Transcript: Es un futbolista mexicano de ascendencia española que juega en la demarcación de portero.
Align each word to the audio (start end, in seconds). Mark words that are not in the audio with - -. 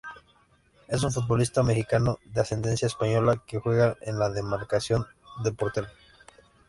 Es 0.87 1.03
un 1.03 1.11
futbolista 1.11 1.61
mexicano 1.61 2.17
de 2.25 2.41
ascendencia 2.41 2.87
española 2.87 3.43
que 3.45 3.59
juega 3.59 3.97
en 4.01 4.17
la 4.17 4.31
demarcación 4.31 5.05
de 5.43 5.51
portero. 5.53 5.89